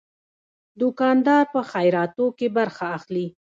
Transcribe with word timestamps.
دوکاندار 0.79 1.43
په 1.53 1.59
خیراتو 1.71 2.25
کې 2.37 2.47
برخه 2.57 2.85
اخلي. 2.97 3.27